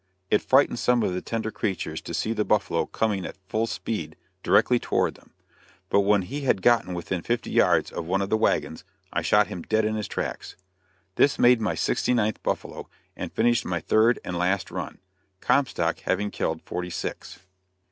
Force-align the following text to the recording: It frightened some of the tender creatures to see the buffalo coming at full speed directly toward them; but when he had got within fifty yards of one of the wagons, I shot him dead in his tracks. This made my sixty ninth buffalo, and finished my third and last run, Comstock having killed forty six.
It 0.31 0.41
frightened 0.41 0.79
some 0.79 1.03
of 1.03 1.13
the 1.13 1.21
tender 1.21 1.51
creatures 1.51 2.01
to 2.01 2.15
see 2.15 2.33
the 2.33 2.43
buffalo 2.43 2.87
coming 2.87 3.23
at 3.23 3.37
full 3.47 3.67
speed 3.67 4.15
directly 4.41 4.79
toward 4.79 5.13
them; 5.13 5.29
but 5.89 5.99
when 5.99 6.23
he 6.23 6.41
had 6.41 6.63
got 6.63 6.87
within 6.87 7.21
fifty 7.21 7.51
yards 7.51 7.91
of 7.91 8.05
one 8.07 8.19
of 8.23 8.31
the 8.31 8.35
wagons, 8.35 8.83
I 9.13 9.21
shot 9.21 9.45
him 9.45 9.61
dead 9.61 9.85
in 9.85 9.93
his 9.93 10.07
tracks. 10.07 10.55
This 11.17 11.37
made 11.37 11.61
my 11.61 11.75
sixty 11.75 12.15
ninth 12.15 12.41
buffalo, 12.41 12.89
and 13.15 13.31
finished 13.31 13.63
my 13.63 13.79
third 13.79 14.17
and 14.25 14.35
last 14.35 14.71
run, 14.71 14.97
Comstock 15.39 15.99
having 15.99 16.31
killed 16.31 16.63
forty 16.63 16.89
six. 16.89 17.37